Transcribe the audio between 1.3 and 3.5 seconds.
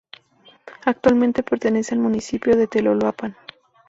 pertenece al municipio de Teloloapan.